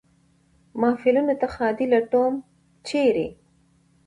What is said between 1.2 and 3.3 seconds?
ته ښادي لټوم، چېرې؟